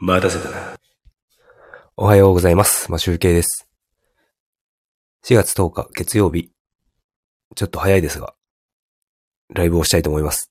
[0.00, 0.76] 待たせたな。
[1.96, 2.88] おはようございます。
[2.88, 3.68] マシュウケイです。
[5.26, 6.52] 4月10日月曜日。
[7.56, 8.34] ちょっと早いですが、
[9.52, 10.50] ライブをしたいと思います。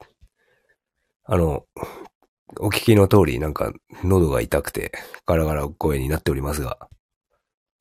[1.23, 1.63] あの、
[2.60, 3.71] お聞きの通りなんか
[4.04, 4.91] 喉が痛くて
[5.25, 6.89] ガラガラ声になっておりますが、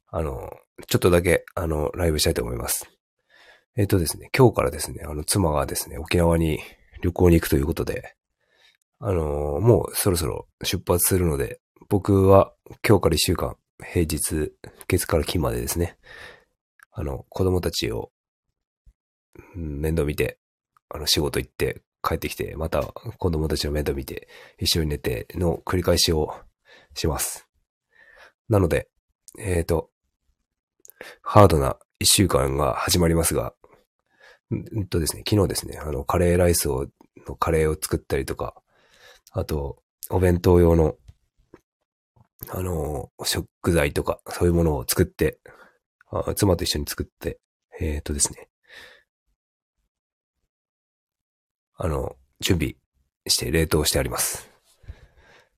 [0.06, 0.48] あの、
[0.86, 2.88] ちょっとだけあの、ライブしたいと思います。
[3.76, 6.60] えっ、とですね、今日からですね、あの、妻がですね、沖縄に
[7.02, 8.14] 旅行に行くということで、
[8.98, 12.52] あの、もうそろそろ出発するので、僕は
[12.86, 14.52] 今日から一週間、平日、
[14.88, 15.98] 月から金までですね、
[16.92, 18.10] あの、子供たちを、
[19.54, 20.38] 面倒見て、
[20.88, 24.28] あの、仕事行って、帰ってきて、また子供たちの面倒見て、
[24.58, 26.34] 一緒に寝ての繰り返しを
[26.94, 27.48] します。
[28.48, 28.88] なので、
[29.38, 29.90] えっ、と、
[31.22, 33.54] ハードな一週間が始まりますが、
[34.50, 36.86] んんとですね、昨日ですね、あの、カレーライスを、
[37.26, 38.54] のカレーを作ったりとか、
[39.38, 40.96] あと、お弁当用の
[42.48, 45.38] あの、食材とか、そういうものを作って、
[46.10, 47.38] あ妻と一緒に作って、
[47.80, 48.48] えっ、とですね。
[51.74, 52.76] あの、準備
[53.26, 54.50] して冷凍してあります。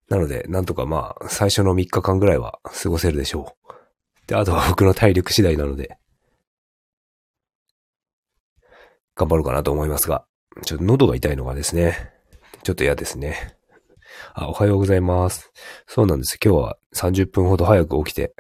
[0.08, 3.72] なので、なんとかまあ、最初の3日間ぐらいは過ごせるでしょう。
[4.26, 5.98] で、あとは僕の体力次第なので、
[9.14, 10.24] 頑張ろうかなと思いますが、
[10.64, 12.12] ちょっと喉が痛いのがですね、
[12.62, 13.57] ちょっと嫌ですね。
[14.40, 15.50] あ、おはようございます。
[15.88, 16.38] そうなんです。
[16.40, 18.36] 今日は30分ほど早く起きて。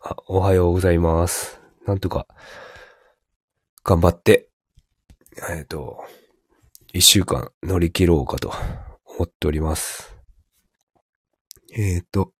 [0.00, 1.60] あ、おはようございます。
[1.86, 2.26] なんとか、
[3.84, 4.48] 頑張って、
[5.50, 6.02] えっ、と、
[6.94, 8.50] 一週間乗り切ろうかと
[9.04, 10.16] 思っております。
[11.76, 12.32] えっ、と、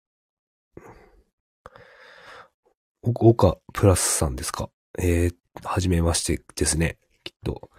[3.02, 4.70] 岡プラスさんですか？
[4.98, 5.34] えー、
[5.64, 6.96] はじめましてですね。
[7.24, 7.70] きっと。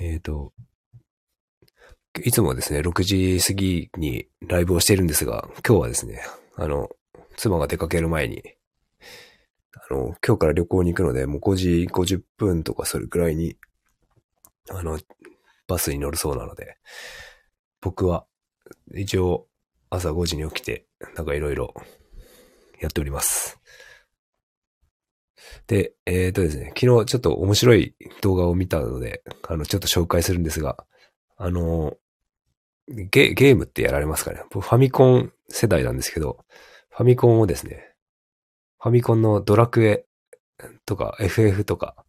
[0.00, 0.52] えっ、と、
[2.24, 6.22] いつもですね、6時過ぎにライブをしているんですが、今日はですね、
[6.56, 6.88] あの、
[7.36, 8.42] 妻が出かける前に、
[9.90, 13.56] あの、今日から旅行に行くので、もう5時50分とかそれくらいに、
[14.70, 14.98] あの、
[15.68, 16.76] バスに乗るそうなので、
[17.80, 18.26] 僕は
[18.94, 19.46] 一応
[19.90, 20.86] 朝5時に起きて、
[21.16, 21.74] なんかいろいろ
[22.80, 23.58] やっております。
[25.66, 30.84] で、えっ、とですね、昨日ちょっと面白い動画を見たので、あの、ちょっと紹介するんですが、
[31.36, 31.96] あの、
[32.88, 34.42] ゲ、ゲームってやられますかね？
[34.50, 36.44] ファミコン世代なんですけど、
[36.90, 37.92] ファミコンをですね、
[38.80, 40.06] ファミコンのドラクエ
[40.84, 42.04] とか FF とか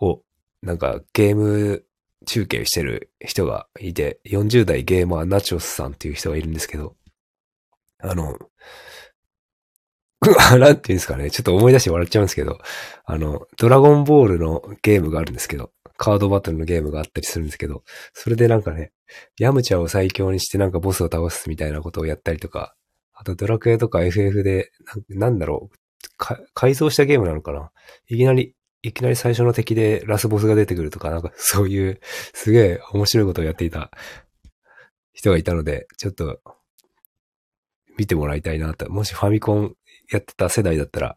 [0.00, 0.22] を、
[0.62, 1.84] なんかゲーム
[2.24, 6.96] 中継してる人がいて、40代ゲーマーナチョスさんっていう人がいるんですけど、
[7.98, 8.38] あの、
[10.58, 12.58] なんていうんですかね、ちょっと思い出して笑っちゃうんですけど、
[13.04, 18.92] あの、ドラゴンボールのゲームがあるんですけど、カードバトルのゲームがあったりするんですけど、それでなんかね、
[19.38, 22.74] ヤムチャを最強にしてなんかボスを倒すみたいなことをやったりとか、
[23.12, 24.70] あとドラクエとか FF で、
[25.10, 25.76] ななんだろう、
[26.54, 27.70] 改造したゲームなのかな。
[28.08, 32.00] いきなり、いきなり最初の敵でラスボスが出てくるとか、なんか そういう、
[32.32, 33.90] すげえ面白いことをやっていた
[35.12, 36.40] 人がいたので、ちょっと、
[37.98, 38.90] 見てもらいたいなと。
[38.90, 39.76] もしファミコン
[40.12, 41.16] やってた世代だったら、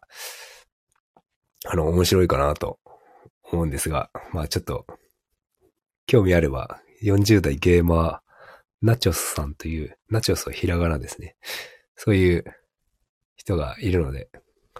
[1.66, 2.78] あの、面白いかなと
[3.52, 4.86] 思うんですが、まあちょっと、
[6.06, 8.18] 興味あれば、40代ゲーマー、
[8.80, 11.36] ナチョスさんという、ナチョスはひらがなですね。
[11.94, 12.44] そういう
[13.36, 14.30] 人がいるので、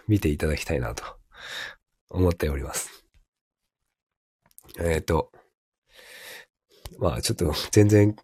[0.09, 1.05] 見ていただきたいなと
[2.09, 3.05] 思っております。
[4.78, 5.31] えっ、と、
[6.99, 8.16] まあちょっと全然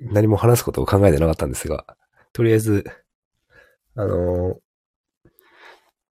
[0.00, 1.84] 何も話すことを考えてなかったんですが、
[2.32, 2.84] とりあえず、
[3.94, 4.58] あの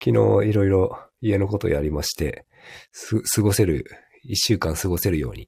[0.03, 2.45] 昨日いろいろ家のことやりまして、
[2.91, 3.85] す、過ごせる、
[4.23, 5.47] 一週間過ごせるように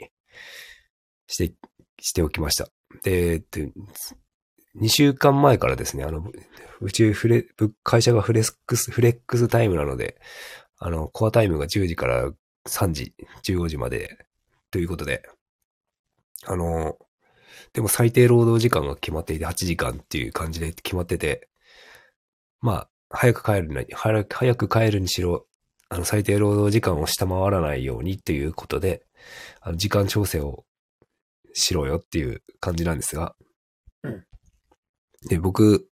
[1.27, 1.53] して、
[2.01, 2.67] しておきました。
[3.03, 3.59] で、えっと
[4.75, 6.23] 二週間前からですね、あの、
[6.79, 7.45] うちフレ、
[7.83, 10.19] 会社がフレックス、フレックスタイムなので、
[10.77, 12.31] あの、コアタイムが10時から
[12.67, 14.25] 3時、15時まで、
[14.71, 15.27] ということで、
[16.45, 16.97] あの、
[17.73, 21.49] でも最低労働時間が決まっていて8時間っていう感じで決まってて、
[22.61, 25.45] まあ、早く帰るな、早く早く帰るにしろ、
[25.89, 29.03] あの、最低労働時間を下回らないようにっていうことで、
[29.61, 30.65] あの、時間調整を
[31.53, 33.35] しろよっていう感じなんですが、
[35.27, 35.89] で、僕、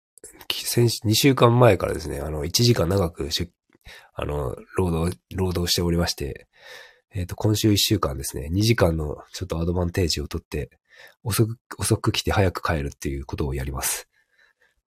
[0.49, 3.50] き先週2週間前からですね、あの、1時間長くし
[4.15, 6.47] あの、労働、労働しておりまして、
[7.15, 10.70] えっ、と、今週1週間ですね、2時間のちょっとアドバンテージを取って、
[11.23, 14.08] 遅く、遅く来て早く帰るっていうことをやります。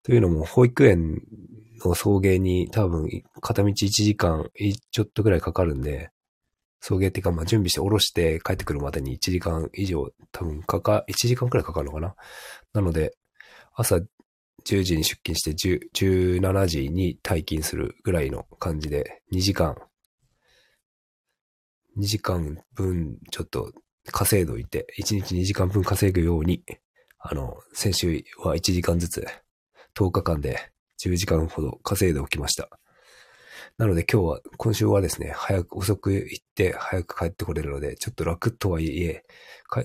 [0.03, 1.21] というのも、保育園
[1.83, 3.07] の送迎に多分、
[3.41, 4.49] 片道1時間
[4.91, 6.09] ちょっとぐらいかかるんで、
[6.81, 12.15] 送迎っていうか、まあ準備して下ろして帰ってくるまでに1時間以上多分かか、1時間くらいかかるのかな？
[12.73, 13.15] なので、
[13.73, 13.95] 朝
[14.65, 15.79] 10時に出勤して10
[16.41, 19.77] 17時に退勤するぐらいの感じで、2時間、
[21.97, 23.71] 2時間分ちょっと
[24.11, 26.63] 稼いどいて、1日2時間分稼ぐように、
[27.19, 29.25] あの、先週は1時間ずつ、
[29.97, 32.69] 10日間で10時間ほど稼いでおきました。
[33.77, 39.23] なので今日は、今週はですね、早く、遅く行って早く帰ってこれるので、ちょっと楽とはいえ、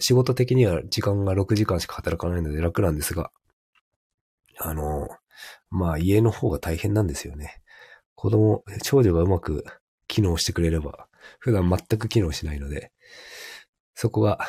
[0.00, 3.30] 仕事的には時間が6時間しか働かないので楽なんですが、
[4.58, 5.08] あの、
[5.70, 7.62] まあ家の方が大変なんですよね。
[8.14, 9.64] 子供、長女がうまく
[10.06, 11.08] 機能してくれれば、
[11.38, 12.92] 普段全く機能しないので、
[13.94, 14.40] そこが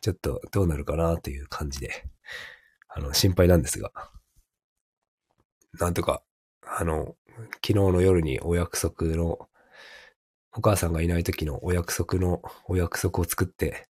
[0.00, 2.04] ちょっとどうなるかなという感じで、
[2.88, 3.90] あの、心配なんですが、
[5.78, 6.22] なんとか、
[6.62, 7.16] あの、
[7.56, 9.48] 昨日の夜にお約束の、
[10.52, 13.88] お母さんがいない時のお約束の、お約束を作って、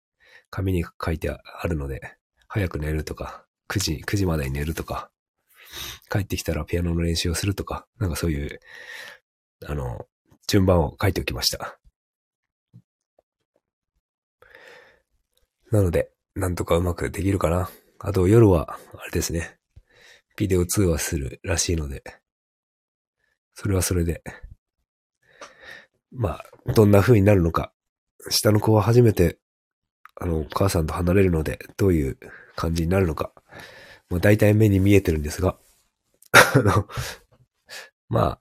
[0.50, 2.00] 紙に書いてあるので、
[2.46, 5.10] 早く寝るとか、9時、9時までに寝るとか、
[6.10, 8.60] 帰ってきたらピアノの練習をするとか、なんかそういう、
[9.66, 10.06] あの、
[10.46, 11.78] 順番を書いておきました。
[15.70, 17.70] なので、なんとかうまくできるかな。
[17.98, 19.61] あと夜は、あれですね。
[20.42, 22.02] ビデオ通話するらしいので、
[23.54, 24.24] それはそれで、
[26.10, 27.72] まあ、どんな風になるのか。
[28.28, 29.38] 下の子は初めて、
[30.16, 32.18] あの、お母さんと離れるので、どういう
[32.56, 33.32] 感じになるのか。
[34.10, 35.56] まあ、大体目に見えてるんですが、
[36.32, 36.88] あの、
[38.08, 38.40] ま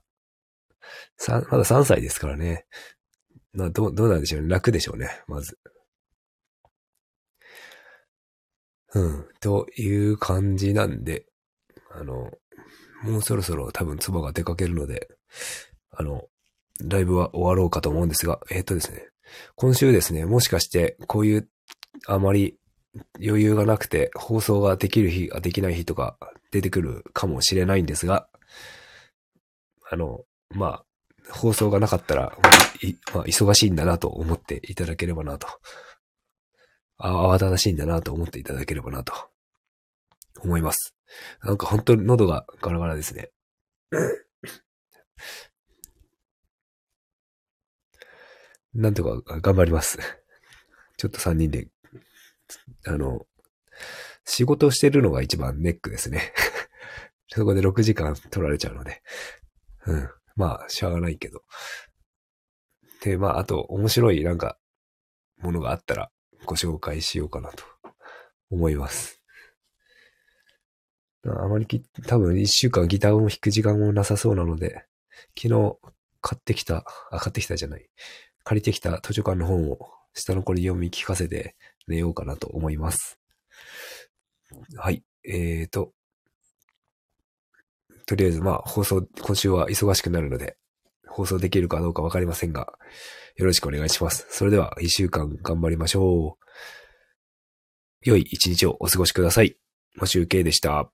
[1.28, 2.66] まだ3歳ですからね。
[3.52, 4.48] まあ、どう、どうなんでしょうね。
[4.48, 5.56] 楽でしょうね、まず。
[8.92, 11.26] うん、という感じなんで、
[11.94, 12.30] あの、
[13.02, 15.08] もうそろそろ多分妻が出かけるので、
[15.90, 16.24] あの、
[16.82, 19.08] ライブは終わろうかと思うんですが、えっ、とですね、
[19.56, 21.48] 今週ですね、もしかしてこういう
[22.06, 22.58] あまり
[23.24, 26.16] 余裕がなくて放送ができる日、できない日とか
[26.50, 28.28] 出てくるかもしれないんですが、
[29.90, 30.84] あの、まあ、
[31.30, 32.36] 放送がなかったら、
[33.14, 35.46] まあ、忙しいんだなと思っていただければなと。
[36.98, 39.12] 慌ただしいんだなと思っていただければなと
[40.40, 40.94] 思います。
[41.42, 43.30] なんか本当に喉がガラガラですね。
[48.74, 49.98] なんとか頑張ります。
[50.96, 51.68] ちょっと3人で、
[52.86, 53.26] あの、
[54.24, 56.32] 仕事をしてるのが一番ネックですね。
[57.28, 59.02] そこで6時間取られちゃうので。
[59.86, 60.08] うん。
[60.36, 61.42] まあ、しゃあがないけど。
[63.02, 64.58] で、まあ、あと、面白いなんか、
[65.38, 66.10] ものがあったら
[66.44, 67.64] ご紹介しようかなと
[68.50, 69.21] 思います。
[71.24, 74.84] あまりき、多分一週間ギターを弾く時間もなさそうなので、
[75.38, 75.78] 昨日
[76.20, 77.88] 買ってきた、あ、買ってきたじゃない。
[78.44, 79.78] 借りてきた図書館の本を
[80.14, 81.54] 下の子に読み聞かせて
[81.86, 83.18] 寝ようかなと思います。
[84.76, 85.04] はい。
[85.24, 85.92] えーと、
[88.06, 90.56] とりあえずまあ放送、今週は忙しくなるので、
[91.06, 92.72] 放送できるかどうかわかりませんが、
[93.36, 94.26] よろしくお願いします。
[94.30, 96.44] それでは一週間頑張りましょう。
[98.02, 99.56] 良い一日をお過ごしください。
[99.96, 100.90] もしゅうけでした。